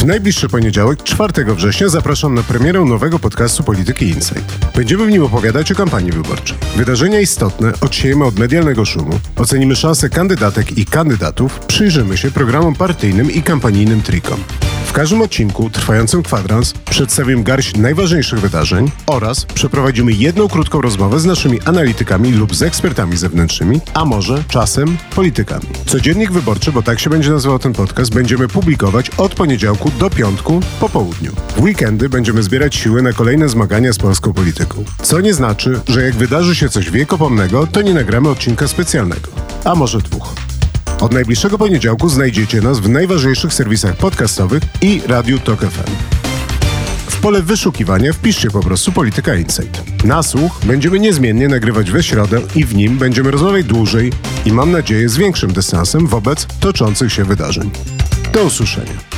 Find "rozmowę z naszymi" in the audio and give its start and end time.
20.80-21.60